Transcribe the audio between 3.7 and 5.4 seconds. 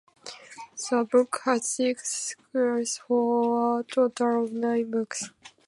a total of nine books.